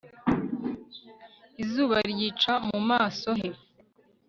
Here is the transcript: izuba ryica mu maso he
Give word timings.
izuba 1.63 1.95
ryica 2.11 2.53
mu 2.67 2.79
maso 2.89 3.29
he 3.39 3.49